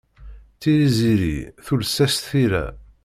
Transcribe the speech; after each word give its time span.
Tiziri 0.59 1.37
tules-as 1.65 2.15
tira. 2.27 2.65